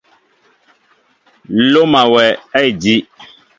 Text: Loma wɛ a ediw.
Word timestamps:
Loma 1.71 2.01
wɛ 2.11 2.25
a 2.57 2.59
ediw. 2.69 3.03